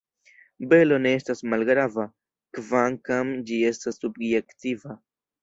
[0.69, 2.05] Belo ne estas malgrava,
[2.59, 4.99] kvankam ĝi estas subjektiva.